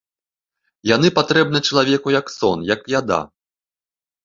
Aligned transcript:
Яны 0.95 1.11
патрэбны 1.17 1.59
чалавеку 1.67 2.15
як 2.17 2.33
сон, 2.39 2.67
як 2.73 2.81
яда. 2.99 3.21